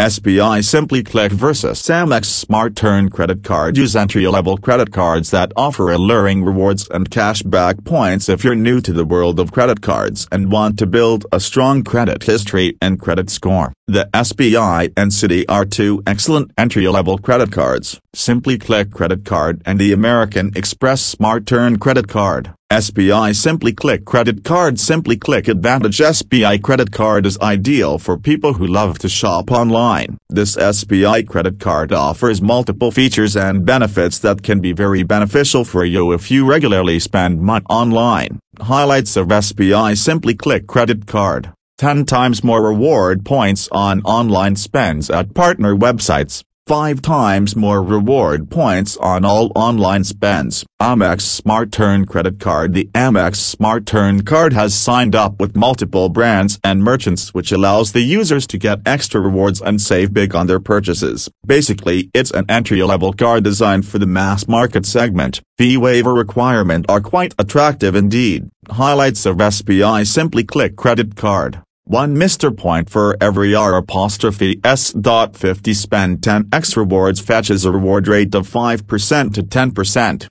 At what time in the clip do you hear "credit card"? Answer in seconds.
3.10-3.76, 18.90-19.60, 21.78-22.54, 24.04-24.78, 26.62-27.26, 31.26-31.92, 40.68-41.52, 52.06-52.74, 70.76-71.64